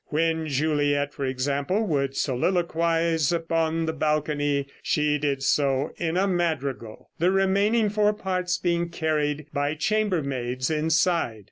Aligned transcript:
When 0.07 0.47
Juliet, 0.47 1.13
for 1.13 1.25
example, 1.25 1.85
would 1.85 2.15
soliloquize 2.17 3.31
upon 3.31 3.85
the 3.85 3.93
balcony, 3.93 4.65
she 4.81 5.19
did 5.19 5.43
so 5.43 5.91
in 5.95 6.17
a 6.17 6.25
madrigal, 6.25 7.11
the 7.19 7.29
remaining 7.29 7.87
four 7.91 8.11
parts 8.13 8.57
being 8.57 8.89
carried 8.89 9.45
by 9.53 9.75
chambermaids 9.75 10.71
inside. 10.71 11.39